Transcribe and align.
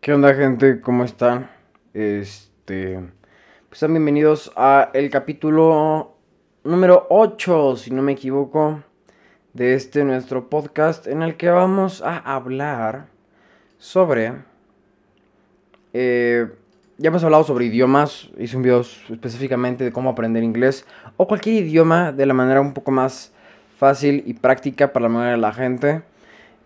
¿Qué 0.00 0.14
onda 0.14 0.32
gente? 0.32 0.80
¿Cómo 0.80 1.04
están? 1.04 1.50
Este, 1.92 2.98
pues 3.68 3.82
bienvenidos 3.82 4.50
a 4.56 4.88
el 4.94 5.10
capítulo 5.10 6.16
número 6.64 7.06
8, 7.10 7.76
si 7.76 7.90
no 7.90 8.00
me 8.00 8.12
equivoco, 8.12 8.82
de 9.52 9.74
este 9.74 10.02
nuestro 10.04 10.48
podcast 10.48 11.06
en 11.06 11.20
el 11.20 11.36
que 11.36 11.50
vamos 11.50 12.00
a 12.00 12.16
hablar 12.16 13.08
sobre 13.76 14.36
eh, 15.92 16.48
ya 16.96 17.08
hemos 17.08 17.22
hablado 17.22 17.44
sobre 17.44 17.66
idiomas, 17.66 18.30
hice 18.38 18.56
un 18.56 18.62
video 18.62 18.80
específicamente 18.80 19.84
de 19.84 19.92
cómo 19.92 20.08
aprender 20.08 20.42
inglés 20.42 20.86
o 21.18 21.28
cualquier 21.28 21.66
idioma 21.66 22.10
de 22.10 22.24
la 22.24 22.32
manera 22.32 22.62
un 22.62 22.72
poco 22.72 22.90
más 22.90 23.34
fácil 23.76 24.22
y 24.24 24.32
práctica 24.32 24.94
para 24.94 25.02
la 25.02 25.08
mayoría 25.10 25.32
de 25.32 25.42
la 25.42 25.52
gente. 25.52 26.02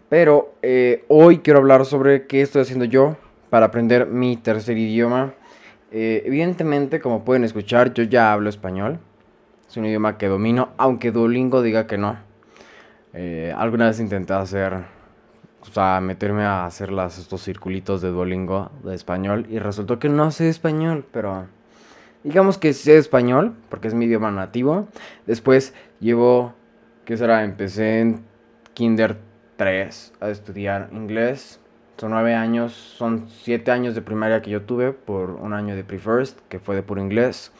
Pero 0.09 0.55
eh, 0.63 1.05
hoy 1.09 1.39
quiero 1.39 1.59
hablar 1.59 1.85
sobre 1.85 2.29
qué 2.29 2.41
estoy 2.41 2.63
haciendo 2.63 2.85
yo 2.85 3.17
para 3.55 3.67
aprender 3.67 4.09
mi 4.09 4.37
tercer 4.37 4.77
idioma. 4.77 5.33
Eh, 5.93 6.25
evidentemente, 6.27 6.99
como 6.99 7.25
pueden 7.25 7.45
escuchar, 7.45 7.95
yo 7.95 8.03
ya 8.03 8.33
hablo 8.33 8.51
español. 8.51 8.99
Es 9.69 9.77
un 9.77 9.87
idioma 9.87 10.19
que 10.19 10.27
domino, 10.27 10.71
aunque 10.77 11.13
Duolingo 11.13 11.63
diga 11.63 11.87
que 11.87 11.97
no. 11.97 12.17
Eh, 13.13 13.55
alguna 13.57 13.87
vez 13.87 14.01
intenté 14.01 14.33
hacer 14.33 14.75
o 15.61 15.67
sea, 15.67 16.01
meterme 16.01 16.43
a 16.43 16.67
hacer 16.67 16.91
las, 16.91 17.17
estos 17.21 17.45
circulitos 17.45 18.03
de 18.03 18.09
Duolingo 18.09 18.73
de 18.83 18.97
español 18.97 19.47
y 19.49 19.61
resultó 19.61 20.01
que 20.01 20.09
no 20.09 20.33
sé 20.33 20.49
español, 20.49 21.07
pero 21.13 21.47
digamos 22.25 22.59
que 22.59 22.73
sé 22.73 22.97
español 22.97 23.55
porque 23.69 23.87
es 23.87 23.95
mi 23.95 24.07
idioma 24.07 24.33
nativo. 24.33 24.89
Después 25.29 25.75
llevo, 26.01 26.55
¿qué 27.05 27.17
será? 27.17 27.45
Empecé 27.45 28.01
en 28.01 28.25
Kinder 28.75 29.17
3 29.59 30.15
a 30.19 30.31
estudiar 30.31 30.89
inglés. 30.91 31.61
Son 31.97 32.11
nueve 32.11 32.35
años, 32.35 32.73
son 32.73 33.29
siete 33.29 33.71
años 33.71 33.95
de 33.95 34.03
primaria 34.03 34.43
que 34.43 34.51
yo 34.51 34.63
tuve 34.63 34.93
por 34.93 35.31
un 35.31 35.53
año 35.53 35.77
de 35.77 35.85
pre-first, 35.85 36.39
que 36.49 36.59
fue 36.59 36.75
de 36.75 36.83
puro 36.83 37.01
inglés. 37.01 37.53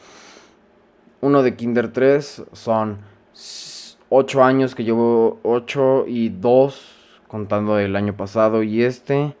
Uno 1.21 1.41
de 1.41 1.55
Kinder 1.55 1.91
3 1.91 2.43
son 2.51 2.99
ocho 4.09 4.43
años 4.43 4.75
que 4.75 4.83
llevo, 4.83 5.39
ocho 5.43 6.05
y 6.07 6.29
dos 6.29 6.95
contando 7.27 7.79
el 7.79 7.95
año 7.95 8.15
pasado 8.15 8.61
y 8.61 8.83
este. 8.83 9.35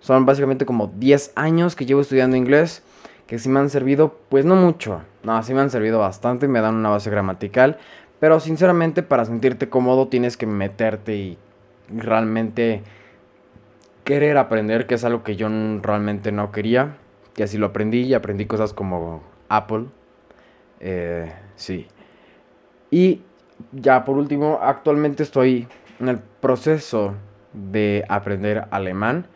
Son 0.00 0.24
básicamente 0.24 0.64
como 0.64 0.86
10 0.86 1.32
años 1.34 1.74
que 1.74 1.84
llevo 1.84 2.00
estudiando 2.00 2.36
inglés, 2.36 2.82
que 3.26 3.38
sí 3.38 3.48
me 3.48 3.58
han 3.58 3.70
servido, 3.70 4.16
pues 4.28 4.44
no 4.44 4.54
mucho, 4.54 5.02
no, 5.24 5.42
sí 5.42 5.52
me 5.52 5.60
han 5.60 5.70
servido 5.70 5.98
bastante, 5.98 6.46
me 6.46 6.60
dan 6.60 6.76
una 6.76 6.90
base 6.90 7.10
gramatical, 7.10 7.78
pero 8.20 8.38
sinceramente 8.38 9.02
para 9.02 9.24
sentirte 9.24 9.68
cómodo 9.68 10.06
tienes 10.06 10.36
que 10.36 10.46
meterte 10.46 11.16
y 11.16 11.38
realmente 11.88 12.82
querer 14.08 14.38
aprender, 14.38 14.86
que 14.86 14.94
es 14.94 15.04
algo 15.04 15.22
que 15.22 15.36
yo 15.36 15.50
realmente 15.82 16.32
no 16.32 16.50
quería, 16.50 16.96
que 17.34 17.42
así 17.42 17.58
lo 17.58 17.66
aprendí 17.66 18.04
y 18.04 18.14
aprendí 18.14 18.46
cosas 18.46 18.72
como 18.72 19.22
Apple, 19.50 19.84
eh, 20.80 21.30
sí. 21.56 21.86
Y 22.90 23.20
ya 23.70 24.06
por 24.06 24.16
último, 24.16 24.60
actualmente 24.62 25.22
estoy 25.22 25.68
en 26.00 26.08
el 26.08 26.20
proceso 26.40 27.16
de 27.52 28.02
aprender 28.08 28.64
alemán 28.70 29.26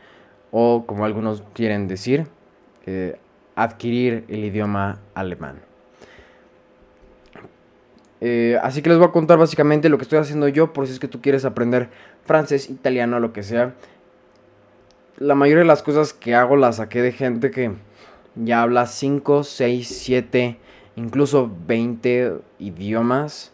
o 0.53 0.85
como 0.87 1.05
algunos 1.05 1.43
quieren 1.53 1.87
decir, 1.87 2.27
eh, 2.87 3.19
adquirir 3.55 4.25
el 4.29 4.43
idioma 4.43 5.01
alemán. 5.13 5.61
Eh, 8.23 8.59
así 8.63 8.81
que 8.81 8.89
les 8.89 8.97
voy 8.97 9.09
a 9.09 9.13
contar 9.13 9.37
básicamente 9.37 9.91
lo 9.91 9.99
que 9.99 10.05
estoy 10.05 10.19
haciendo 10.19 10.49
yo 10.49 10.73
por 10.73 10.87
si 10.87 10.95
es 10.95 10.99
que 10.99 11.09
tú 11.09 11.21
quieres 11.21 11.45
aprender 11.45 11.91
francés, 12.25 12.71
italiano, 12.71 13.21
lo 13.21 13.35
que 13.35 13.43
sea. 13.43 13.75
La 15.19 15.35
mayoría 15.35 15.61
de 15.61 15.67
las 15.67 15.83
cosas 15.83 16.13
que 16.13 16.35
hago 16.35 16.57
las 16.57 16.77
saqué 16.77 17.03
de 17.03 17.13
gente 17.13 17.51
que 17.51 17.73
ya 18.35 18.63
habla 18.63 18.87
5, 18.87 19.45
6, 19.45 19.87
7, 19.89 20.59
incluso 20.97 21.51
20 21.67 22.39
idiomas. 22.59 23.53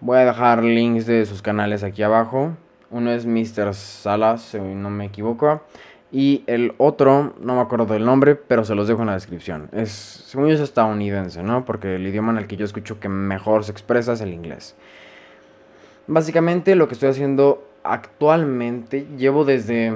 Voy 0.00 0.18
a 0.18 0.24
dejar 0.24 0.64
links 0.64 1.04
de 1.04 1.26
sus 1.26 1.42
canales 1.42 1.82
aquí 1.82 2.02
abajo. 2.02 2.56
Uno 2.90 3.12
es 3.12 3.26
Mr. 3.26 3.74
Salas, 3.74 4.42
si 4.42 4.58
no 4.58 4.88
me 4.88 5.04
equivoco. 5.04 5.62
Y 6.10 6.42
el 6.46 6.74
otro, 6.78 7.34
no 7.40 7.54
me 7.54 7.60
acuerdo 7.60 7.86
del 7.86 8.04
nombre, 8.04 8.34
pero 8.34 8.64
se 8.64 8.74
los 8.74 8.88
dejo 8.88 9.02
en 9.02 9.08
la 9.08 9.14
descripción. 9.14 9.68
Es, 9.72 9.90
según 9.90 10.48
yo, 10.48 10.54
es 10.54 10.60
estadounidense, 10.60 11.42
¿no? 11.42 11.64
Porque 11.64 11.96
el 11.96 12.06
idioma 12.06 12.32
en 12.32 12.38
el 12.38 12.46
que 12.46 12.56
yo 12.56 12.64
escucho 12.64 12.98
que 12.98 13.08
mejor 13.08 13.64
se 13.64 13.72
expresa 13.72 14.14
es 14.14 14.22
el 14.22 14.32
inglés. 14.32 14.74
Básicamente 16.08 16.74
lo 16.74 16.88
que 16.88 16.94
estoy 16.94 17.10
haciendo 17.10 17.69
actualmente, 17.82 19.06
llevo 19.16 19.44
desde, 19.44 19.94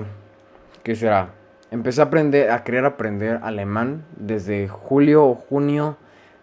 ¿qué 0.83 0.95
será? 0.95 1.31
Empecé 1.71 2.01
a 2.01 2.05
aprender, 2.05 2.51
a 2.51 2.63
querer 2.63 2.85
aprender 2.85 3.41
alemán 3.43 4.05
desde 4.17 4.69
julio 4.69 5.25
o 5.25 5.35
junio 5.35 5.97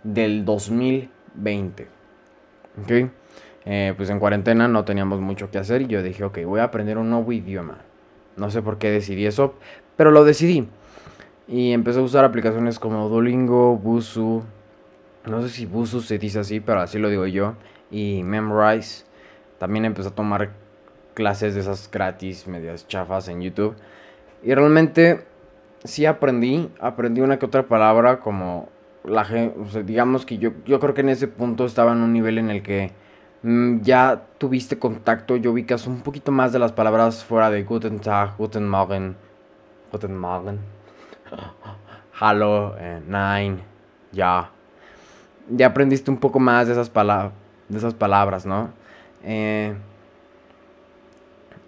del 0.04 0.46
2020. 0.46 1.88
¿Ok? 2.82 2.92
Eh, 3.66 3.94
pues 3.96 4.10
en 4.10 4.20
cuarentena 4.20 4.68
no 4.68 4.86
teníamos 4.86 5.22
mucho 5.22 5.52
que 5.52 5.60
hacer 5.60 5.84
y 5.84 5.88
yo 5.88 6.02
dije, 6.02 6.24
ok, 6.24 6.40
voy 6.46 6.60
a 6.60 6.66
aprender 6.66 6.98
un 6.98 7.10
nuevo 7.10 7.32
idioma. 7.32 7.78
No 8.36 8.50
sé 8.50 8.62
por 8.62 8.78
qué 8.78 8.90
decidí 8.90 9.26
eso, 9.26 9.56
pero 9.96 10.12
lo 10.12 10.24
decidí. 10.24 10.68
Y 11.48 11.74
empecé 11.74 12.00
a 12.00 12.04
usar 12.04 12.26
aplicaciones 12.26 12.80
como 12.80 13.08
Duolingo, 13.10 13.78
Busu, 13.78 14.44
no 15.26 15.42
sé 15.44 15.50
si 15.50 15.66
Busu 15.66 16.02
se 16.02 16.18
dice 16.18 16.40
así, 16.40 16.60
pero 16.60 16.80
así 16.80 16.98
lo 16.98 17.10
digo 17.10 17.28
yo, 17.28 17.56
y 17.92 18.24
Memrise. 18.24 19.06
También 19.60 19.86
empecé 19.86 20.10
a 20.10 20.16
tomar 20.16 20.50
clases 21.14 21.56
de 21.56 21.62
esas 21.62 21.90
gratis, 21.92 22.48
medias 22.48 22.88
chafas 22.88 23.28
en 23.28 23.42
YouTube. 23.42 23.76
Y 24.44 24.54
realmente 24.54 25.26
sí 25.84 26.06
aprendí, 26.06 26.70
aprendí 26.80 27.22
una 27.22 27.40
que 27.40 27.46
otra 27.46 27.64
palabra 27.64 28.20
como 28.20 28.70
la 29.04 29.26
gente, 29.26 29.84
digamos 29.84 30.26
que 30.26 30.38
yo, 30.38 30.52
yo 30.66 30.80
creo 30.80 30.94
que 30.94 31.02
en 31.02 31.10
ese 31.10 31.28
punto 31.28 31.66
estaba 31.66 31.92
en 31.92 32.00
un 32.00 32.14
nivel 32.14 32.38
en 32.38 32.50
el 32.50 32.62
que 32.62 32.92
Mm, 33.44 33.82
ya 33.82 34.22
tuviste 34.38 34.78
contacto 34.78 35.36
y 35.36 35.48
ubicas 35.48 35.88
un 35.88 36.02
poquito 36.02 36.32
más 36.32 36.54
de 36.54 36.60
las 36.60 36.72
palabras 36.74 37.24
fuera 37.24 37.50
de 37.50 37.64
Guten 37.64 38.00
Tag, 38.00 38.38
Guten 38.38 38.70
Morgen, 38.70 39.16
Guten 39.92 40.16
Morgen, 40.16 40.60
Hallo, 42.20 42.76
eh, 42.78 43.02
Nein, 43.08 43.62
ya. 44.12 44.52
Ya 45.50 45.68
aprendiste 45.68 46.12
un 46.12 46.18
poco 46.18 46.40
más 46.40 46.68
de 46.68 46.74
esas, 46.74 46.92
de 46.94 47.78
esas 47.78 47.96
palabras, 47.96 48.46
¿no? 48.46 48.70
Eh, 49.24 49.76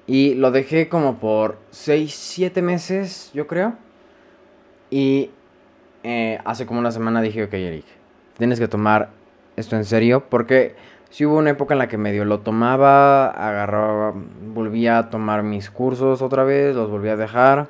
y 0.06 0.36
lo 0.36 0.52
dejé 0.52 0.90
como 0.90 1.18
por 1.18 1.58
6, 1.72 2.14
7 2.14 2.62
meses, 2.62 3.32
yo 3.34 3.48
creo. 3.48 3.74
Y 4.90 5.32
eh, 6.04 6.40
hace 6.44 6.66
como 6.66 6.80
una 6.80 6.92
semana 6.92 7.22
dije, 7.22 7.44
ok, 7.44 7.54
Eric, 7.54 7.86
tienes 8.38 8.60
que 8.60 8.68
tomar 8.68 9.10
esto 9.56 9.76
en 9.76 9.86
serio 9.86 10.26
porque 10.30 10.76
sí 11.10 11.26
hubo 11.26 11.38
una 11.38 11.52
época 11.52 11.74
en 11.74 11.78
la 11.78 11.88
que 11.88 11.98
medio 11.98 12.26
lo 12.26 12.40
tomaba, 12.40 13.28
agarraba, 13.28 14.14
volvía 14.54 14.98
a 14.98 15.10
tomar 15.10 15.44
mis 15.44 15.70
cursos 15.70 16.22
otra 16.22 16.44
vez, 16.44 16.76
los 16.76 16.90
volví 16.90 17.10
a 17.10 17.16
dejar. 17.16 17.68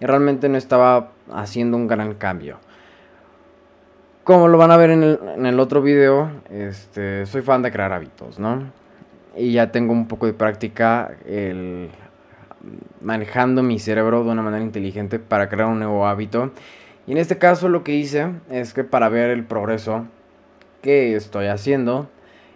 Y 0.00 0.06
realmente 0.06 0.48
no 0.48 0.56
estaba 0.56 1.10
haciendo 1.30 1.76
un 1.76 1.86
gran 1.86 2.14
cambio. 2.14 2.58
Como 4.24 4.48
lo 4.48 4.58
van 4.58 4.70
a 4.70 4.76
ver 4.76 4.90
en 4.90 5.46
el, 5.46 5.60
otro 5.60 5.82
video, 5.82 6.30
este, 6.50 7.26
soy 7.26 7.42
fan 7.42 7.62
de 7.62 7.70
crear 7.70 7.92
hábitos, 7.92 8.38
¿no? 8.38 8.79
Y 9.36 9.52
ya 9.52 9.70
tengo 9.72 9.92
un 9.92 10.08
poco 10.08 10.26
de 10.26 10.32
práctica 10.32 11.16
el, 11.26 11.90
manejando 13.00 13.62
mi 13.62 13.78
cerebro 13.78 14.24
de 14.24 14.30
una 14.30 14.42
manera 14.42 14.64
inteligente 14.64 15.18
para 15.18 15.48
crear 15.48 15.68
un 15.68 15.78
nuevo 15.78 16.06
hábito. 16.06 16.52
Y 17.06 17.12
en 17.12 17.18
este 17.18 17.38
caso 17.38 17.68
lo 17.68 17.84
que 17.84 17.94
hice 17.94 18.28
es 18.50 18.74
que 18.74 18.84
para 18.84 19.08
ver 19.08 19.30
el 19.30 19.44
progreso 19.44 20.06
que 20.82 21.14
estoy 21.14 21.46
haciendo, 21.46 22.08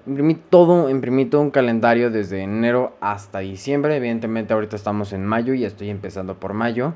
Imprimí 0.07 0.35
todo, 0.35 0.91
imprimí 0.91 1.25
todo 1.25 1.41
un 1.41 1.51
calendario 1.51 2.11
desde 2.11 2.43
enero 2.43 2.95
hasta 3.01 3.39
diciembre. 3.39 3.97
Evidentemente 3.97 4.53
ahorita 4.53 4.77
estamos 4.77 5.15
en 5.15 5.25
mayo 5.25 5.55
y 5.55 5.65
estoy 5.65 5.89
empezando 5.89 6.35
por 6.39 6.53
mayo. 6.53 6.93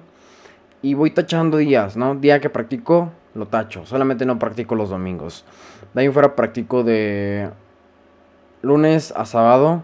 Y 0.82 0.92
voy 0.92 1.10
tachando 1.10 1.56
días, 1.56 1.96
¿no? 1.96 2.14
Día 2.14 2.40
que 2.40 2.50
practico, 2.50 3.10
lo 3.34 3.46
tacho. 3.46 3.86
Solamente 3.86 4.26
no 4.26 4.38
practico 4.38 4.74
los 4.74 4.90
domingos. 4.90 5.46
De 5.94 6.02
ahí 6.02 6.10
fuera 6.10 6.36
practico 6.36 6.84
de 6.84 7.48
lunes 8.62 9.12
a 9.16 9.24
sábado. 9.24 9.82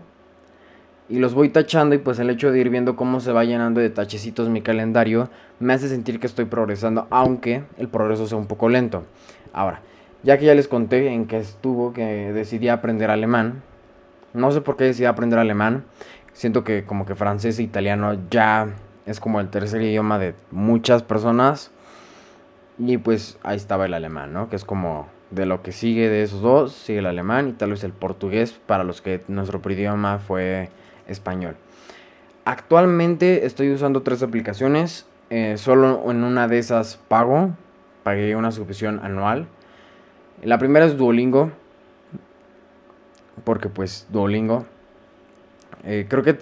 Y 1.09 1.19
los 1.19 1.35
voy 1.35 1.51
tachando 1.51 1.95
y 1.95 1.99
pues 1.99 2.19
el 2.19 2.31
hecho 2.31 2.51
de 2.51 2.59
ir 2.59 2.71
viendo 2.71 2.97
cómo 2.97 3.21
se 3.21 3.33
va 3.33 3.45
llenando 3.45 3.81
de 3.81 3.91
tachecitos 3.91 4.49
mi 4.49 4.63
calendario 4.63 5.29
me 5.61 5.75
hace 5.75 5.89
sentir 5.89 6.19
que 6.19 6.27
estoy 6.27 6.47
progresando, 6.47 7.07
aunque 7.11 7.65
el 7.77 7.89
progreso 7.89 8.27
sea 8.27 8.39
un 8.39 8.47
poco 8.47 8.71
lento. 8.71 9.05
Ahora, 9.53 9.83
ya 10.23 10.39
que 10.39 10.47
ya 10.47 10.55
les 10.55 10.67
conté 10.67 11.09
en 11.09 11.27
que 11.27 11.39
estuvo 11.39 11.93
que 11.93 12.33
decidí 12.33 12.69
aprender 12.69 13.11
alemán. 13.11 13.63
No 14.33 14.51
sé 14.51 14.63
por 14.63 14.77
qué 14.77 14.85
decidí 14.85 15.05
aprender 15.05 15.39
alemán. 15.39 15.85
Siento 16.33 16.65
que 16.65 16.85
como 16.85 17.05
que 17.05 17.15
francés 17.15 17.59
e 17.59 17.63
italiano 17.63 18.17
ya 18.31 18.69
es 19.07 19.21
como 19.21 19.41
el 19.41 19.51
tercer 19.51 19.83
idioma 19.83 20.19
de 20.19 20.35
muchas 20.51 21.03
personas. 21.03 21.71
Y 22.79 22.97
pues 22.97 23.39
ahí 23.43 23.57
estaba 23.57 23.85
el 23.85 23.95
alemán, 23.95 24.33
¿no? 24.33 24.49
Que 24.49 24.57
es 24.57 24.65
como 24.65 25.07
de 25.35 25.47
lo 25.47 25.63
que 25.63 25.73
sigue 25.73 26.09
de 26.09 26.23
esos 26.23 26.41
dos, 26.41 26.73
sigue 26.73 27.01
el 27.01 27.07
alemán 27.07 27.49
y 27.49 27.53
tal 27.53 27.71
vez 27.71 27.85
el 27.85 27.93
portugués 27.93 28.53
para 28.67 28.85
los 28.85 29.01
que 29.01 29.23
nuestro 29.29 29.61
idioma 29.71 30.19
fue 30.19 30.71
español. 31.09 31.57
Actualmente 32.45 33.47
estoy 33.47 33.73
usando 33.73 34.03
tres 34.03 34.23
aplicaciones. 34.23 35.07
Eh, 35.31 35.57
solo 35.57 36.11
en 36.11 36.23
una 36.25 36.47
de 36.47 36.59
esas 36.59 36.99
pago. 37.09 37.51
Pagué 38.03 38.37
una 38.37 38.53
suscripción 38.53 39.01
anual. 39.03 39.47
La 40.43 40.59
primera 40.59 40.85
es 40.85 40.97
Duolingo. 40.97 41.53
Porque 43.45 43.69
pues 43.69 44.07
Duolingo. 44.11 44.67
Eh, 45.85 46.07
creo 46.09 46.23
que 46.23 46.39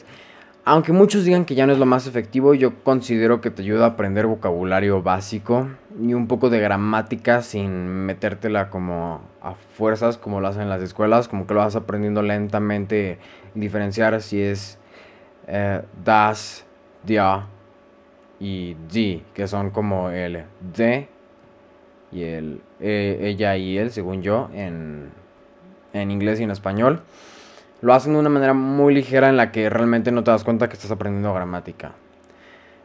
aunque 0.65 0.93
muchos 0.93 1.25
digan 1.25 1.45
que 1.45 1.57
ya 1.57 1.67
no 1.67 1.73
es 1.73 1.79
lo 1.79 1.87
más 1.87 2.07
efectivo, 2.07 2.55
yo 2.55 2.83
considero 2.85 3.41
que 3.41 3.51
te 3.51 3.63
ayuda 3.63 3.85
a 3.85 3.89
aprender 3.91 4.27
vocabulario 4.27 5.03
básico 5.03 5.69
y 6.01 6.15
un 6.15 6.29
poco 6.29 6.51
de 6.51 6.61
gramática 6.61 7.43
sin 7.43 7.87
metértela 7.87 8.71
como 8.71 9.23
a 9.41 9.55
fuerzas 9.55 10.19
como 10.19 10.41
lo 10.41 10.47
hacen 10.47 10.63
en 10.63 10.69
las 10.69 10.81
escuelas, 10.83 11.27
como 11.27 11.47
que 11.47 11.55
lo 11.55 11.61
vas 11.61 11.75
aprendiendo 11.75 12.23
lentamente, 12.23 13.19
diferenciar 13.55 14.23
si 14.23 14.41
es 14.41 14.79
eh, 15.49 15.83
das, 16.05 16.65
dia 17.03 17.47
y 18.39 18.77
di, 18.89 19.25
que 19.35 19.49
son 19.49 19.71
como 19.71 20.11
el 20.11 20.45
de 20.75 21.09
y 22.13 22.23
el 22.23 22.61
eh, 22.79 23.19
ella 23.23 23.57
y 23.57 23.79
él, 23.79 23.91
según 23.91 24.23
yo, 24.23 24.49
en, 24.55 25.11
en 25.93 26.11
inglés 26.13 26.39
y 26.39 26.45
en 26.45 26.53
español 26.53 27.03
lo 27.83 27.93
hacen 27.93 28.15
de 28.15 28.21
una 28.21 28.29
manera 28.29 28.55
muy 28.55 28.95
ligera 28.95 29.29
en 29.29 29.37
la 29.37 29.53
que 29.53 29.69
realmente 29.69 30.13
no 30.13 30.25
te 30.25 30.31
das 30.31 30.45
cuenta 30.45 30.69
que 30.69 30.75
estás 30.75 30.91
aprendiendo 30.91 31.35
gramática. 31.35 31.93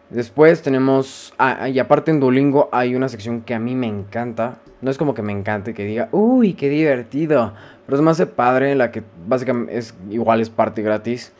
Después 0.09 0.61
tenemos, 0.61 1.33
ah, 1.37 1.69
y 1.69 1.79
aparte 1.79 2.11
en 2.11 2.19
Duolingo 2.19 2.69
hay 2.71 2.95
una 2.95 3.07
sección 3.07 3.41
que 3.41 3.53
a 3.53 3.59
mí 3.59 3.75
me 3.75 3.87
encanta. 3.87 4.57
No 4.81 4.89
es 4.89 4.97
como 4.97 5.13
que 5.13 5.21
me 5.21 5.33
encante 5.33 5.73
que 5.73 5.83
diga, 5.83 6.09
uy, 6.11 6.53
qué 6.53 6.69
divertido. 6.69 7.53
Pero 7.85 7.97
es 7.97 8.01
más 8.01 8.17
de 8.17 8.25
padre, 8.25 8.71
en 8.71 8.79
la 8.79 8.91
que 8.91 9.03
básicamente 9.27 9.77
es 9.77 9.93
igual 10.09 10.41
es 10.41 10.49
parte 10.49 10.81
gratis. 10.81 11.31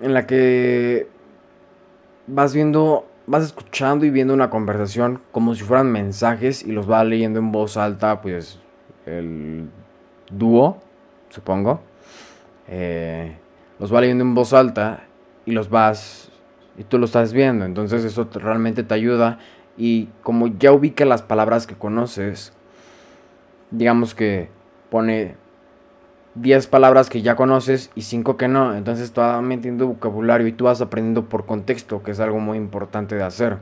En 0.00 0.12
la 0.12 0.26
que 0.26 1.08
vas 2.26 2.54
viendo, 2.54 3.06
vas 3.26 3.44
escuchando 3.44 4.04
y 4.04 4.10
viendo 4.10 4.34
una 4.34 4.50
conversación 4.50 5.20
como 5.30 5.54
si 5.54 5.62
fueran 5.62 5.92
mensajes 5.92 6.64
y 6.64 6.72
los 6.72 6.86
vas 6.86 7.06
leyendo 7.06 7.38
en 7.38 7.52
voz 7.52 7.76
alta, 7.76 8.20
pues 8.20 8.58
el 9.06 9.68
dúo, 10.30 10.78
supongo. 11.28 11.89
Eh, 12.70 13.36
los 13.80 13.92
va 13.92 14.00
leyendo 14.00 14.22
en 14.22 14.34
voz 14.34 14.52
alta 14.52 15.04
y 15.44 15.50
los 15.50 15.68
vas 15.68 16.30
y 16.78 16.84
tú 16.84 16.98
lo 16.98 17.04
estás 17.04 17.32
viendo. 17.32 17.64
Entonces 17.64 18.04
eso 18.04 18.28
realmente 18.32 18.84
te 18.84 18.94
ayuda 18.94 19.38
y 19.76 20.08
como 20.22 20.46
ya 20.46 20.72
ubica 20.72 21.04
las 21.04 21.22
palabras 21.22 21.66
que 21.66 21.74
conoces, 21.74 22.52
digamos 23.70 24.14
que 24.14 24.48
pone 24.88 25.34
10 26.36 26.68
palabras 26.68 27.10
que 27.10 27.22
ya 27.22 27.34
conoces 27.34 27.90
y 27.94 28.02
5 28.02 28.36
que 28.36 28.46
no, 28.46 28.74
entonces 28.76 29.12
tú 29.12 29.20
vas 29.20 29.42
metiendo 29.42 29.86
vocabulario 29.88 30.46
y 30.46 30.52
tú 30.52 30.64
vas 30.64 30.80
aprendiendo 30.80 31.28
por 31.28 31.44
contexto, 31.44 32.02
que 32.02 32.12
es 32.12 32.20
algo 32.20 32.38
muy 32.38 32.56
importante 32.56 33.16
de 33.16 33.24
hacer. 33.24 33.58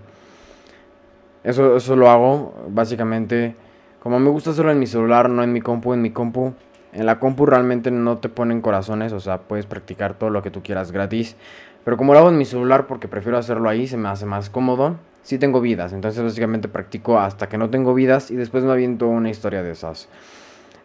Eso, 1.45 1.77
eso 1.77 1.97
lo 1.97 2.11
hago 2.11 2.55
básicamente, 2.69 3.55
como 4.03 4.19
me 4.19 4.29
gusta 4.29 4.51
hacerlo 4.51 4.73
en 4.73 4.79
mi 4.79 4.87
celular, 4.87 5.31
no 5.31 5.43
en 5.43 5.53
mi 5.53 5.61
compu, 5.61 5.95
en 5.95 6.03
mi 6.03 6.11
compu 6.11 6.53
en 6.93 7.07
la 7.07 7.19
compu 7.19 7.47
realmente 7.47 7.91
no 7.91 8.19
te 8.19 8.29
ponen 8.29 8.61
corazones, 8.61 9.13
o 9.13 9.21
sea, 9.21 9.39
puedes 9.43 9.67
practicar 9.67 10.15
todo 10.15 10.31
lo 10.31 10.43
que 10.43 10.51
tú 10.51 10.63
quieras 10.63 10.93
gratis. 10.93 11.37
Pero 11.85 11.97
como 11.97 12.13
lo 12.13 12.21
hago 12.21 12.29
en 12.29 12.39
mi 12.39 12.45
celular 12.45 12.87
porque 12.87 13.09
prefiero 13.09 13.39
hacerlo 13.39 13.69
ahí, 13.69 13.87
se 13.87 13.97
me 13.97 14.09
hace 14.09 14.27
más 14.27 14.51
cómodo. 14.51 14.97
Sí 15.23 15.39
tengo 15.39 15.61
vidas, 15.61 15.93
entonces 15.93 16.23
básicamente 16.23 16.69
practico 16.69 17.19
hasta 17.19 17.49
que 17.49 17.59
no 17.59 17.69
tengo 17.71 17.93
vidas 17.93 18.31
y 18.31 18.37
después 18.37 18.65
me 18.65 18.73
aviento 18.73 19.09
una 19.09 19.31
historia 19.31 19.63
de 19.63 19.73
esas. 19.73 20.09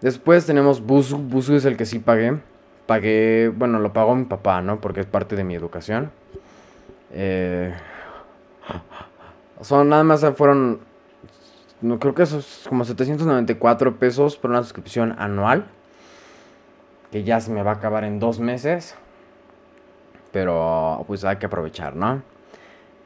Después 0.02 0.46
tenemos 0.46 0.82
Busu, 0.82 1.18
Busu 1.18 1.56
es 1.56 1.66
el 1.66 1.78
que 1.78 1.86
sí 1.86 2.00
pagué. 2.00 2.38
Pagué, 2.86 3.52
bueno, 3.56 3.80
lo 3.80 3.94
pagó 3.94 4.16
mi 4.16 4.26
papá, 4.26 4.62
¿no? 4.62 4.82
Porque 4.82 5.00
es 5.00 5.06
parte 5.06 5.38
de 5.38 5.46
mi 5.46 5.56
educación. 5.56 6.12
Eh, 7.12 7.74
son 9.62 9.88
nada 9.88 10.04
más 10.04 10.26
fueron, 10.36 10.80
no 11.82 12.00
creo 12.00 12.14
que 12.14 12.24
eso 12.24 12.40
es 12.40 12.66
como 12.68 12.84
794 12.84 13.96
pesos 13.98 14.36
por 14.36 14.52
una 14.52 14.62
suscripción 14.62 15.16
anual 15.18 15.66
que 17.14 17.24
ya 17.24 17.40
se 17.40 17.52
me 17.52 17.62
va 17.62 17.70
a 17.70 17.74
acabar 17.76 18.06
en 18.06 18.20
dos 18.20 18.40
meses. 18.40 18.96
Pero 20.32 21.04
pues 21.06 21.24
hay 21.24 21.36
que 21.36 21.46
aprovechar, 21.46 21.96
¿no? 21.96 22.24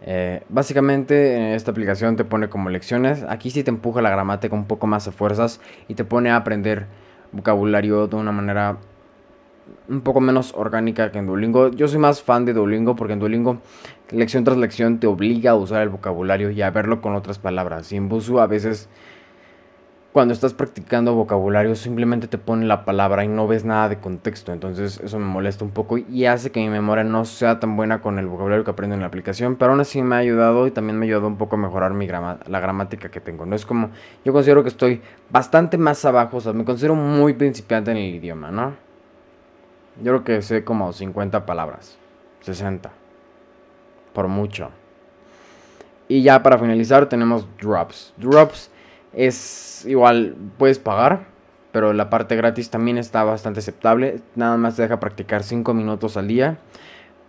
Eh, 0.01 0.43
básicamente 0.47 1.55
esta 1.55 1.71
aplicación 1.71 2.15
te 2.15 2.23
pone 2.23 2.47
como 2.47 2.69
lecciones. 2.69 3.25
Aquí 3.27 3.51
sí 3.51 3.65
te 3.65 3.69
empuja 3.69 4.01
la 4.01 4.09
gramática 4.09 4.55
un 4.55 4.63
poco 4.63 4.87
más 4.87 5.09
a 5.09 5.11
fuerzas 5.11 5.59
y 5.89 5.95
te 5.95 6.05
pone 6.05 6.29
a 6.29 6.37
aprender 6.37 6.85
vocabulario 7.33 8.07
de 8.07 8.15
una 8.15 8.31
manera 8.31 8.77
un 9.89 9.99
poco 9.99 10.21
menos 10.21 10.53
orgánica 10.55 11.11
que 11.11 11.19
en 11.19 11.27
Duolingo. 11.27 11.71
Yo 11.71 11.89
soy 11.89 11.99
más 11.99 12.23
fan 12.23 12.45
de 12.45 12.53
Duolingo 12.53 12.95
porque 12.95 13.11
en 13.11 13.19
Duolingo 13.19 13.57
lección 14.11 14.45
tras 14.45 14.55
lección 14.55 15.01
te 15.01 15.07
obliga 15.07 15.51
a 15.51 15.55
usar 15.55 15.81
el 15.81 15.89
vocabulario 15.89 16.49
y 16.51 16.61
a 16.61 16.69
verlo 16.69 17.01
con 17.01 17.13
otras 17.13 17.39
palabras. 17.39 17.91
Y 17.91 17.97
en 17.97 18.07
Busu 18.07 18.39
a 18.39 18.47
veces 18.47 18.87
cuando 20.17 20.33
estás 20.33 20.55
practicando 20.55 21.13
vocabulario 21.13 21.75
simplemente 21.75 22.27
te 22.27 22.39
pone 22.39 22.65
la 22.65 22.85
palabra 22.85 23.23
y 23.23 23.27
no 23.27 23.47
ves 23.47 23.65
nada 23.65 23.87
de 23.87 23.99
contexto. 23.99 24.51
Entonces 24.51 24.99
eso 24.99 25.19
me 25.19 25.25
molesta 25.25 25.63
un 25.63 25.69
poco 25.69 25.99
y 25.99 26.25
hace 26.25 26.51
que 26.51 26.59
mi 26.59 26.69
memoria 26.69 27.03
no 27.03 27.23
sea 27.23 27.59
tan 27.59 27.77
buena 27.77 28.01
con 28.01 28.17
el 28.17 28.25
vocabulario 28.25 28.63
que 28.63 28.71
aprendo 28.71 28.95
en 28.95 29.01
la 29.01 29.05
aplicación. 29.05 29.57
Pero 29.57 29.73
aún 29.73 29.79
así 29.79 30.01
me 30.01 30.15
ha 30.15 30.17
ayudado 30.17 30.65
y 30.65 30.71
también 30.71 30.97
me 30.97 31.05
ha 31.05 31.07
ayudado 31.07 31.27
un 31.27 31.37
poco 31.37 31.55
a 31.55 31.59
mejorar 31.59 31.93
mi 31.93 32.07
la 32.07 32.59
gramática 32.59 33.11
que 33.11 33.21
tengo. 33.21 33.45
No 33.45 33.55
es 33.55 33.63
como, 33.63 33.91
yo 34.25 34.33
considero 34.33 34.63
que 34.63 34.69
estoy 34.69 35.03
bastante 35.29 35.77
más 35.77 36.03
abajo, 36.03 36.37
o 36.37 36.41
sea, 36.41 36.51
me 36.51 36.65
considero 36.65 36.95
muy 36.95 37.33
principiante 37.33 37.91
en 37.91 37.97
el 37.97 38.15
idioma, 38.15 38.49
¿no? 38.49 38.73
Yo 40.01 40.13
creo 40.13 40.23
que 40.23 40.41
sé 40.41 40.63
como 40.63 40.93
50 40.93 41.45
palabras, 41.45 41.95
60, 42.41 42.89
por 44.13 44.27
mucho. 44.29 44.71
Y 46.07 46.23
ya 46.23 46.41
para 46.41 46.57
finalizar 46.57 47.07
tenemos 47.07 47.47
drops. 47.61 48.15
Drops 48.17 48.71
es 49.17 49.83
igual, 49.87 50.35
puedes 50.57 50.77
pagar, 50.77 51.25
pero 51.71 51.91
la 51.91 52.09
parte 52.09 52.35
gratis 52.35 52.69
también 52.69 52.99
está 52.99 53.23
bastante 53.23 53.59
aceptable. 53.59 54.21
Nada 54.35 54.57
más 54.57 54.75
te 54.75 54.83
deja 54.83 54.99
practicar 54.99 55.43
5 55.43 55.73
minutos 55.73 56.17
al 56.17 56.27
día. 56.27 56.59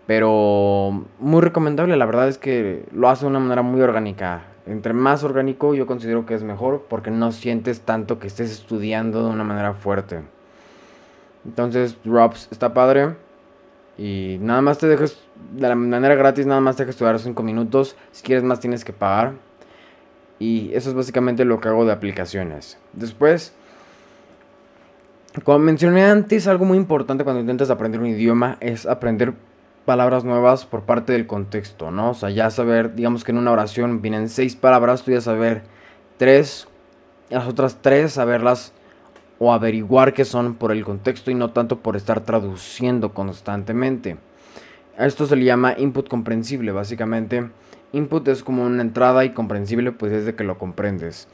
Pero 0.07 1.07
muy 1.19 1.41
recomendable, 1.41 1.97
la 1.97 2.07
verdad 2.07 2.29
es 2.29 2.39
que 2.39 2.87
lo 2.93 3.09
hace 3.09 3.25
de 3.25 3.31
una 3.31 3.41
manera 3.41 3.63
muy 3.63 3.81
orgánica. 3.81 4.43
Entre 4.67 4.93
más 4.93 5.25
orgánico 5.25 5.75
yo 5.75 5.87
considero 5.87 6.27
que 6.27 6.35
es 6.35 6.43
mejor 6.43 6.87
porque 6.89 7.11
no 7.11 7.33
sientes 7.33 7.81
tanto 7.81 8.19
que 8.19 8.27
estés 8.27 8.51
estudiando 8.51 9.25
de 9.25 9.31
una 9.31 9.45
manera 9.45 9.73
fuerte. 9.73 10.21
Entonces, 11.47 11.97
Drops 12.05 12.49
está 12.51 12.75
padre. 12.75 13.17
Y 13.97 14.37
nada 14.41 14.61
más 14.61 14.79
te 14.79 14.87
dejas, 14.87 15.19
de 15.53 15.69
la 15.69 15.75
manera 15.75 16.15
gratis, 16.15 16.47
nada 16.47 16.61
más 16.61 16.77
te 16.77 16.83
dejas 16.83 16.97
estudiar 16.97 17.19
5 17.19 17.43
minutos. 17.43 17.97
Si 18.13 18.23
quieres 18.23 18.45
más 18.45 18.61
tienes 18.61 18.85
que 18.85 18.93
pagar. 18.93 19.48
Y 20.39 20.71
eso 20.75 20.91
es 20.91 20.95
básicamente 20.95 21.45
lo 21.45 21.61
que 21.61 21.69
hago 21.69 21.85
de 21.85 21.93
aplicaciones. 21.93 22.79
Después, 22.93 23.53
como 25.45 25.59
mencioné 25.59 26.05
antes, 26.05 26.47
algo 26.47 26.65
muy 26.65 26.79
importante 26.79 27.25
cuando 27.25 27.41
intentas 27.41 27.71
aprender 27.71 28.01
un 28.01 28.07
idioma 28.07 28.57
es 28.61 28.87
aprender 28.87 29.35
palabras 29.85 30.25
nuevas 30.25 30.65
por 30.67 30.83
parte 30.83 31.13
del 31.13 31.27
contexto, 31.27 31.91
¿no? 31.91 32.11
O 32.11 32.15
sea, 32.15 32.31
ya 32.31 32.51
saber, 32.51 32.95
digamos 32.95 33.25
que 33.25 33.33
en 33.33 33.39
una 33.39 33.53
oración 33.53 34.03
vienen 34.03 34.29
seis 34.29 34.55
palabras, 34.55 35.03
tú 35.03 35.13
ya 35.13 35.21
saber 35.21 35.63
tres, 36.19 36.69
las 37.31 37.47
otras 37.49 37.79
tres 37.81 38.13
saberlas 38.13 38.73
o 39.39 39.53
averiguar 39.53 40.13
qué 40.13 40.25
son 40.25 40.55
por 40.55 40.73
el 40.73 40.85
contexto 40.85 41.31
y 41.31 41.35
no 41.35 41.51
tanto 41.51 41.79
por 41.79 41.97
estar 41.97 42.21
traduciendo 42.21 43.15
constantemente. 43.15 44.19
A 44.99 45.07
esto 45.07 45.27
se 45.27 45.37
le 45.37 45.45
llama 45.45 45.75
input 45.79 46.09
comprensible, 46.09 46.73
básicamente 46.73 47.49
Input 47.93 48.27
es 48.29 48.43
como 48.43 48.65
una 48.65 48.83
entrada 48.83 49.25
y 49.25 49.31
comprensible 49.31 49.93
pues 49.93 50.13
es 50.13 50.27
de 50.27 50.35
que 50.35 50.45
lo 50.45 50.59
comprendes. 50.59 51.29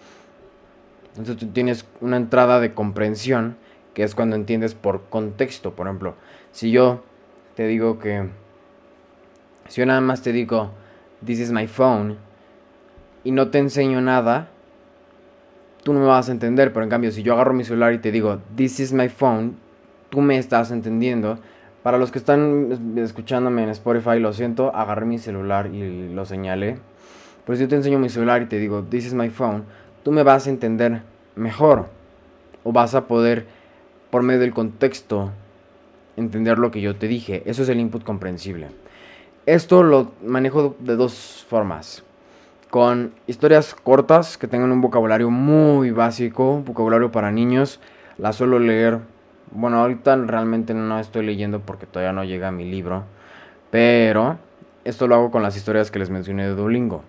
Entonces 1.11 1.37
tú 1.37 1.47
tienes 1.49 1.87
una 2.01 2.17
entrada 2.17 2.61
de 2.61 2.75
comprensión 2.75 3.57
que 3.95 4.03
es 4.03 4.15
cuando 4.15 4.37
entiendes 4.37 4.75
por 4.75 5.05
contexto. 5.09 5.75
Por 5.75 5.87
ejemplo, 5.87 6.15
si 6.53 6.71
yo 6.71 7.05
te 7.55 7.67
digo 7.67 7.99
que... 7.99 8.29
Si 9.69 9.81
yo 9.81 9.87
nada 9.87 10.01
más 10.01 10.23
te 10.23 10.33
digo, 10.33 10.73
this 11.25 11.41
is 11.41 11.51
my 11.51 11.67
phone, 11.67 12.19
y 13.23 13.31
no 13.31 13.49
te 13.49 13.59
enseño 13.59 14.03
nada, 14.03 14.49
tú 15.83 15.95
no 15.95 16.01
me 16.01 16.07
vas 16.07 16.29
a 16.29 16.33
entender. 16.33 16.73
Pero 16.73 16.85
en 16.85 16.91
cambio, 16.91 17.11
si 17.11 17.23
yo 17.23 17.33
agarro 17.33 17.55
mi 17.55 17.65
celular 17.65 17.95
y 17.95 17.99
te 17.99 18.13
digo, 18.13 18.41
this 18.55 18.79
is 18.79 18.93
my 18.93 19.09
phone, 19.09 19.57
tú 20.11 20.21
me 20.21 20.37
estás 20.37 20.71
entendiendo 20.71 21.39
para 21.85 21.99
los 21.99 22.11
que 22.11 22.19
están 22.19 22.97
escuchándome 22.97 23.63
en 23.63 23.69
Spotify, 23.69 24.19
lo 24.19 24.33
siento, 24.33 24.75
agarré 24.75 25.05
mi 25.05 25.19
celular 25.19 25.67
y 25.67 26.15
lo 26.15 26.25
señalé. 26.25 26.79
Pues 27.45 27.59
yo 27.59 27.69
te 27.69 27.77
enseño 27.77 27.99
mi 27.99 28.09
celular 28.09 28.41
y 28.41 28.47
te 28.47 28.59
digo, 28.59 28.85
this 28.85 29.05
is 29.05 29.13
my 29.13 29.29
phone, 29.29 29.65
tú 30.03 30.11
me 30.11 30.23
vas 30.23 30.47
a 30.47 30.51
entender 30.51 31.03
mejor. 31.37 31.91
O 32.63 32.73
vas 32.73 32.95
a 32.95 33.07
poder, 33.07 33.45
por 34.09 34.23
medio 34.23 34.41
del 34.41 34.55
contexto, 34.55 35.31
entender 36.17 36.59
lo 36.59 36.71
que 36.71 36.81
yo 36.81 36.97
te 36.97 37.07
dije. 37.07 37.43
Eso 37.45 37.65
es 37.65 37.69
el 37.69 37.79
input 37.79 38.03
comprensible. 38.03 38.69
Esto 39.45 39.83
lo 39.83 40.13
manejo 40.25 40.77
de 40.79 40.97
dos 40.97 41.45
formas. 41.51 42.03
Con 42.71 43.13
historias 43.27 43.75
cortas 43.75 44.39
que 44.39 44.49
tengan 44.49 44.73
un 44.73 44.81
vocabulario 44.81 45.29
muy 45.29 45.91
básico, 45.91 46.63
vocabulario 46.65 47.13
para 47.13 47.31
niños, 47.31 47.79
las 48.17 48.37
suelo 48.37 48.59
leer 48.59 49.01
bueno, 49.51 49.79
ahorita 49.79 50.17
realmente 50.17 50.75
no 50.75 50.99
estoy 50.99 51.25
leyendo 51.25 51.61
porque 51.61 51.87
todavía 51.87 52.13
no 52.13 52.25
llega 52.25 52.51
mi 52.51 52.69
libro. 52.69 53.05
Pero 53.71 54.39
esto 54.85 55.09
lo 55.09 55.15
hago 55.15 55.31
con 55.31 55.43
las 55.43 55.57
historias 55.57 55.91
que 55.91 55.99
les 55.99 56.11
mencioné 56.11 56.45
de 56.45 56.55
Duolingo. 56.55 57.03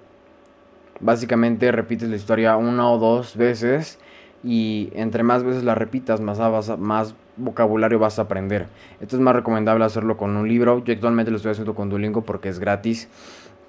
Básicamente 0.99 1.71
repites 1.71 2.09
la 2.09 2.15
historia 2.15 2.55
una 2.55 2.89
o 2.89 2.97
dos 2.97 3.35
veces 3.35 3.99
y 4.43 4.91
entre 4.93 5.23
más 5.23 5.43
veces 5.43 5.63
la 5.63 5.75
repitas, 5.75 6.21
más, 6.21 6.39
más 6.79 7.15
vocabulario 7.35 7.99
vas 7.99 8.19
a 8.19 8.23
aprender. 8.23 8.67
Esto 9.01 9.15
es 9.15 9.21
más 9.21 9.35
recomendable 9.35 9.83
hacerlo 9.83 10.17
con 10.17 10.37
un 10.37 10.47
libro. 10.47 10.83
Yo 10.83 10.93
actualmente 10.93 11.31
lo 11.31 11.37
estoy 11.37 11.51
haciendo 11.51 11.75
con 11.75 11.89
Duolingo 11.89 12.21
porque 12.21 12.49
es 12.49 12.59
gratis. 12.59 13.09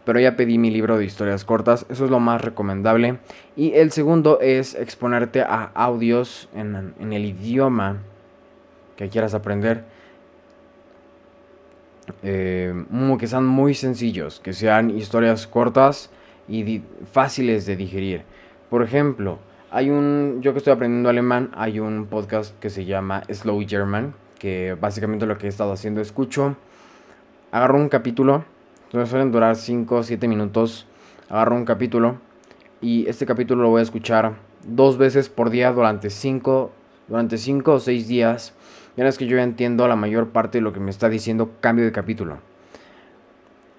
Pero 0.05 0.21
ya 0.21 0.37
pedí 0.37 0.57
mi 0.57 0.71
libro 0.71 0.99
de 0.99 1.05
historias 1.05 1.45
cortas. 1.45 1.85
Eso 1.89 2.05
es 2.05 2.11
lo 2.11 2.21
más 2.21 2.41
recomendable. 2.41 3.19
Y 3.57 3.73
el 3.73 3.91
segundo 3.91 4.39
es 4.41 4.77
exponerte 4.77 5.41
a 5.43 5.73
audios 5.75 6.49
en, 6.55 6.95
en 7.01 7.13
el 7.13 7.25
idioma 7.25 8.03
que 8.97 9.09
quieras 9.09 9.35
aprender. 9.35 9.85
Eh, 12.23 12.73
que 13.19 13.27
sean 13.27 13.47
muy 13.47 13.75
sencillos. 13.75 14.41
Que 14.41 14.53
sean 14.53 14.91
historias 14.91 15.47
cortas 15.47 16.11
y 16.49 16.83
fáciles 17.13 17.67
de 17.67 17.77
digerir. 17.77 18.23
Por 18.71 18.83
ejemplo, 18.83 19.39
hay 19.71 19.91
un, 19.91 20.41
yo 20.43 20.53
que 20.53 20.59
estoy 20.59 20.73
aprendiendo 20.73 21.09
alemán, 21.09 21.51
hay 21.55 21.81
un 21.81 22.07
podcast 22.07 22.59
que 22.59 22.71
se 22.71 22.85
llama 22.85 23.23
Slow 23.29 23.65
German, 23.67 24.15
que 24.39 24.77
básicamente 24.81 25.27
lo 25.27 25.39
que 25.39 25.47
he 25.47 25.49
estado 25.49 25.73
haciendo, 25.73 26.01
escucho, 26.01 26.57
agarro 27.51 27.77
un 27.77 27.89
capítulo, 27.89 28.45
entonces 28.85 29.11
suelen 29.11 29.33
durar 29.33 29.57
5 29.57 29.97
o 29.97 30.03
7 30.03 30.29
minutos, 30.29 30.87
agarro 31.29 31.57
un 31.57 31.65
capítulo 31.65 32.19
y 32.81 33.09
este 33.09 33.27
capítulo 33.27 33.65
lo 33.65 33.71
voy 33.71 33.81
a 33.81 33.83
escuchar 33.83 34.35
dos 34.65 34.99
veces 34.99 35.29
por 35.29 35.51
día 35.51 35.73
durante 35.73 36.11
5 36.11 36.71
durante 37.09 37.39
cinco 37.39 37.75
o 37.75 37.81
6 37.81 38.09
días. 38.09 38.53
Ya 38.97 39.07
es 39.07 39.19
que 39.19 39.27
yo 39.27 39.37
ya 39.37 39.43
entiendo 39.43 39.87
la 39.89 39.97
mayor 39.97 40.29
parte 40.29 40.59
de 40.59 40.63
lo 40.63 40.73
que 40.73 40.81
me 40.81 40.91
está 40.91 41.09
diciendo 41.09 41.51
cambio 41.61 41.85
de 41.85 41.93
capítulo. 41.93 42.39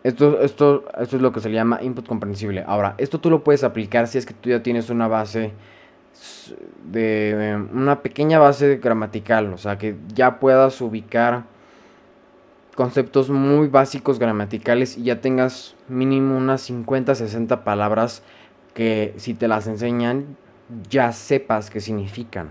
Esto, 0.03 0.41
esto, 0.41 0.85
esto 0.99 1.15
es 1.15 1.21
lo 1.21 1.33
que 1.33 1.39
se 1.39 1.49
le 1.49 1.55
llama 1.55 1.81
input 1.81 2.07
comprensible. 2.07 2.63
Ahora, 2.67 2.95
esto 2.97 3.19
tú 3.19 3.29
lo 3.29 3.43
puedes 3.43 3.63
aplicar 3.63 4.07
si 4.07 4.17
es 4.17 4.25
que 4.25 4.33
tú 4.33 4.49
ya 4.49 4.61
tienes 4.61 4.89
una 4.89 5.07
base 5.07 5.51
de 6.85 7.67
una 7.73 8.01
pequeña 8.01 8.39
base 8.39 8.77
gramatical, 8.77 9.53
o 9.53 9.57
sea, 9.57 9.77
que 9.77 9.95
ya 10.13 10.39
puedas 10.39 10.79
ubicar 10.81 11.43
conceptos 12.75 13.29
muy 13.29 13.67
básicos 13.67 14.19
gramaticales 14.19 14.97
y 14.97 15.03
ya 15.03 15.19
tengas 15.19 15.75
mínimo 15.87 16.37
unas 16.37 16.61
50, 16.61 17.15
60 17.15 17.63
palabras 17.63 18.23
que 18.73 19.13
si 19.17 19.33
te 19.33 19.47
las 19.47 19.67
enseñan 19.67 20.37
ya 20.89 21.11
sepas 21.11 21.69
qué 21.69 21.79
significan. 21.79 22.49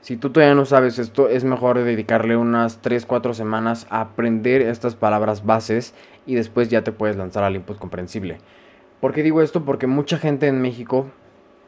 Si 0.00 0.16
tú 0.16 0.30
todavía 0.30 0.54
no 0.54 0.64
sabes 0.64 0.98
esto, 0.98 1.28
es 1.28 1.44
mejor 1.44 1.78
dedicarle 1.78 2.36
unas 2.36 2.78
3, 2.80 3.04
4 3.04 3.34
semanas 3.34 3.86
a 3.90 4.00
aprender 4.00 4.62
estas 4.62 4.94
palabras 4.94 5.44
bases 5.44 5.94
y 6.24 6.34
después 6.34 6.70
ya 6.70 6.82
te 6.82 6.92
puedes 6.92 7.16
lanzar 7.16 7.44
al 7.44 7.54
input 7.54 7.78
comprensible. 7.78 8.38
¿Por 9.00 9.12
qué 9.12 9.22
digo 9.22 9.42
esto? 9.42 9.64
Porque 9.64 9.86
mucha 9.86 10.18
gente 10.18 10.46
en 10.46 10.62
México, 10.62 11.06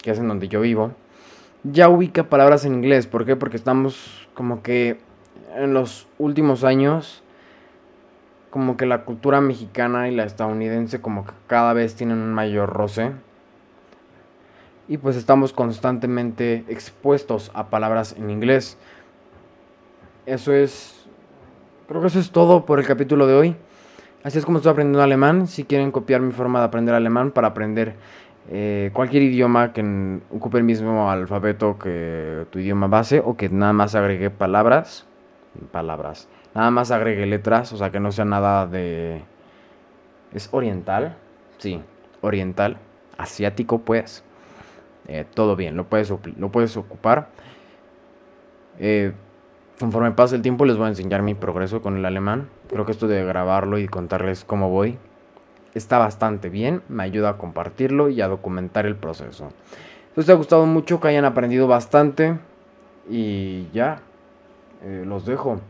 que 0.03 0.13
es 0.13 0.19
en 0.19 0.29
donde 0.29 0.49
yo 0.49 0.63
vivo, 0.63 0.93
ya 1.63 1.89
ubica 1.91 2.25
palabras 2.25 2.65
en 2.65 2.75
inglés. 2.75 3.07
¿Por 3.07 3.27
qué? 3.27 3.37
Porque 3.37 3.57
estamos 3.57 4.27
como 4.35 4.63
que 4.63 4.99
en 5.55 5.75
los 5.75 6.09
últimos 6.19 6.65
años, 6.65 7.23
como 8.49 8.77
que 8.77 8.87
la 8.87 9.05
cultura 9.05 9.41
mexicana 9.41 10.09
y 10.09 10.15
la 10.15 10.25
estadounidense 10.25 11.01
como 11.01 11.27
que 11.27 11.33
cada 11.47 11.73
vez 11.75 11.95
tienen 11.95 12.19
un 12.19 12.33
mayor 12.33 12.71
roce 12.71 13.13
y 14.89 14.99
pues 14.99 15.17
estamos 15.17 15.53
constantemente 15.53 16.65
expuestos 16.69 17.51
a 17.55 17.69
palabras 17.69 18.15
en 18.19 18.31
inglés. 18.31 18.79
Eso 20.27 20.53
es, 20.53 21.07
creo 21.89 22.01
que 22.01 22.09
eso 22.09 22.19
es 22.19 22.31
todo 22.31 22.65
por 22.65 22.79
el 22.79 22.87
capítulo 22.87 23.27
de 23.27 23.35
hoy. 23.35 23.57
Así 24.23 24.39
es 24.39 24.45
como 24.45 24.59
estoy 24.59 24.73
aprendiendo 24.73 25.03
alemán. 25.03 25.47
Si 25.47 25.65
quieren 25.65 25.91
copiar 25.91 26.21
mi 26.21 26.33
forma 26.33 26.61
de 26.61 26.67
aprender 26.67 26.95
alemán 26.95 27.33
para 27.33 27.49
aprender 27.49 27.97
eh, 28.51 28.91
cualquier 28.93 29.23
idioma 29.23 29.73
que 29.73 30.21
ocupe 30.31 30.59
el 30.59 30.65
mismo 30.65 31.11
alfabeto 31.11 31.79
que 31.79 32.47
tu 32.51 32.59
idioma 32.59 32.87
base 32.89 33.21
o 33.25 33.37
que 33.37 33.49
nada 33.49 33.73
más 33.73 33.95
agregue 33.95 34.31
palabras, 34.31 35.07
palabras, 35.71 36.29
nada 36.55 36.71
más 36.71 36.91
agregue 36.91 37.27
letras, 37.27 37.73
o 37.73 37.77
sea 37.77 37.91
que 37.91 38.01
no 38.01 38.13
sea 38.13 38.25
nada 38.25 38.67
de... 38.67 39.23
¿Es 40.33 40.49
oriental? 40.53 41.17
Sí, 41.59 41.81
oriental, 42.21 42.79
asiático 43.19 43.79
pues. 43.79 44.25
Eh, 45.09 45.25
todo 45.35 45.57
bien, 45.57 45.77
lo 45.77 45.85
puedes, 45.85 46.11
lo 46.11 46.51
puedes 46.51 46.77
ocupar. 46.77 47.29
Eh, 48.79 49.13
conforme 49.79 50.13
pase 50.13 50.37
el 50.37 50.43
tiempo 50.43 50.65
les 50.65 50.77
voy 50.77 50.87
a 50.87 50.89
enseñar 50.91 51.23
mi 51.23 51.35
progreso 51.35 51.83
con 51.83 51.97
el 51.97 52.05
alemán. 52.05 52.49
Creo 52.69 52.87
que 52.87 52.93
esto 52.93 53.09
de 53.09 53.25
grabarlo 53.25 53.79
y 53.79 53.89
contarles 53.89 54.45
cómo 54.45 54.71
voy 54.71 54.99
está 55.75 55.99
bastante 55.99 56.49
bien. 56.49 56.83
Me 56.89 57.03
ayuda 57.03 57.31
a 57.31 57.39
compartirlo 57.39 58.09
y 58.09 58.21
a 58.21 58.29
documentar 58.29 58.87
el 58.87 58.97
proceso. 58.97 59.51
Si 60.17 60.25
te 60.25 60.33
ha 60.33 60.37
gustado 60.37 60.67
mucho, 60.67 61.01
que 61.01 61.09
hayan 61.09 61.25
aprendido 61.25 61.67
bastante. 61.67 62.39
Y 63.09 63.69
ya, 63.73 64.01
eh, 64.83 65.05
los 65.07 65.27
dejo. 65.27 65.61